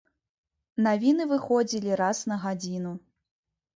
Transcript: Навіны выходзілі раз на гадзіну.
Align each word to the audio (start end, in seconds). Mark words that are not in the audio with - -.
Навіны 0.87 1.27
выходзілі 1.33 1.99
раз 2.03 2.17
на 2.33 2.41
гадзіну. 2.47 2.91